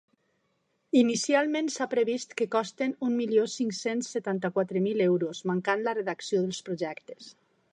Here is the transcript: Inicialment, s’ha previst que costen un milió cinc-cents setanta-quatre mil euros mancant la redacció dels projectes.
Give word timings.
Inicialment, 1.01 1.67
s’ha 1.73 1.87
previst 1.91 2.33
que 2.39 2.47
costen 2.55 2.95
un 3.09 3.13
milió 3.19 3.43
cinc-cents 3.57 4.09
setanta-quatre 4.17 4.83
mil 4.87 5.05
euros 5.09 5.43
mancant 5.51 5.85
la 5.89 5.95
redacció 6.01 6.43
dels 6.47 6.65
projectes. 6.71 7.31